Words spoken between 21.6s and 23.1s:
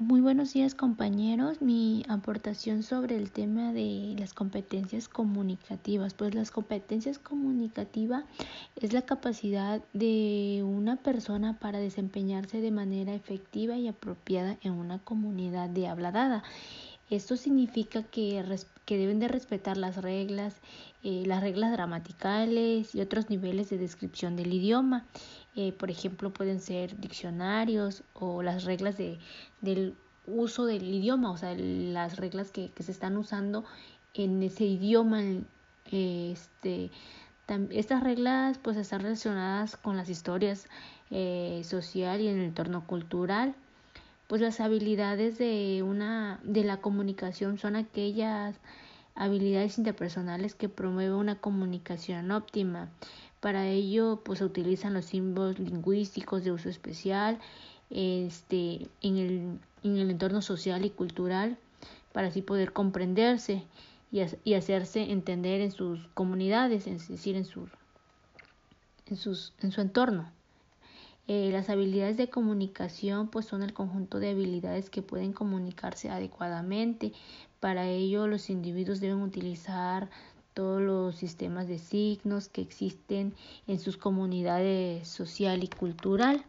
gramaticales y